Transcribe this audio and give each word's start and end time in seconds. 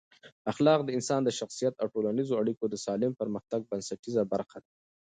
اخلاق 0.51 0.79
د 0.83 0.89
انسان 0.97 1.21
د 1.23 1.29
شخصیت 1.39 1.73
او 1.81 1.87
ټولنیزو 1.93 2.39
اړیکو 2.41 2.65
د 2.69 2.75
سالم 2.85 3.11
پرمختګ 3.21 3.59
بنسټیزه 3.69 4.23
برخه 4.33 4.57
ده. 4.63 4.69